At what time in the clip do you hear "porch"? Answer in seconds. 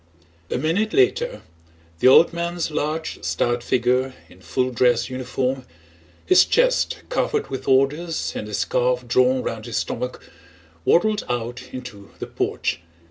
12.25-12.81